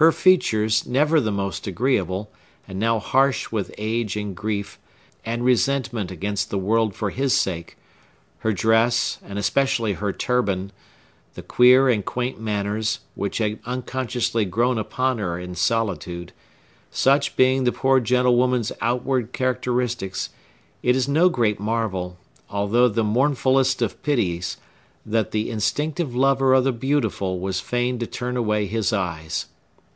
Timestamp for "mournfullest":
23.04-23.82